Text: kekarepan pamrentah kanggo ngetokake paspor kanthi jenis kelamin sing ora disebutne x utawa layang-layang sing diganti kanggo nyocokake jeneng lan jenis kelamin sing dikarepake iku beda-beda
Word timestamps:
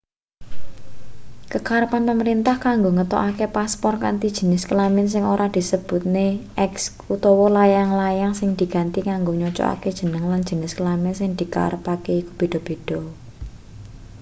kekarepan 1.53 2.03
pamrentah 2.09 2.57
kanggo 2.65 2.89
ngetokake 2.97 3.45
paspor 3.57 3.93
kanthi 4.03 4.27
jenis 4.37 4.63
kelamin 4.69 5.07
sing 5.13 5.23
ora 5.33 5.47
disebutne 5.55 6.25
x 6.71 6.73
utawa 7.15 7.45
layang-layang 7.57 8.33
sing 8.39 8.49
diganti 8.61 8.99
kanggo 9.09 9.31
nyocokake 9.41 9.89
jeneng 9.99 10.23
lan 10.31 10.41
jenis 10.49 10.71
kelamin 10.77 11.13
sing 11.19 11.29
dikarepake 11.39 12.11
iku 12.21 12.31
beda-beda 12.39 12.99